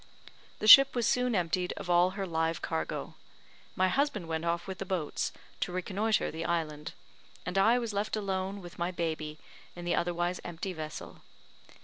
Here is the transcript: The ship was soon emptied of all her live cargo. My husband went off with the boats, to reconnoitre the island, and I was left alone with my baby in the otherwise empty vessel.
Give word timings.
The 0.57 0.65
ship 0.67 0.95
was 0.95 1.05
soon 1.05 1.35
emptied 1.35 1.73
of 1.77 1.87
all 1.87 2.09
her 2.17 2.25
live 2.25 2.63
cargo. 2.63 3.13
My 3.75 3.87
husband 3.87 4.27
went 4.27 4.45
off 4.45 4.65
with 4.65 4.79
the 4.79 4.83
boats, 4.83 5.31
to 5.59 5.71
reconnoitre 5.71 6.31
the 6.31 6.43
island, 6.43 6.93
and 7.45 7.55
I 7.55 7.77
was 7.77 7.93
left 7.93 8.15
alone 8.15 8.61
with 8.63 8.79
my 8.79 8.89
baby 8.89 9.37
in 9.75 9.85
the 9.85 9.93
otherwise 9.93 10.41
empty 10.43 10.73
vessel. 10.73 11.21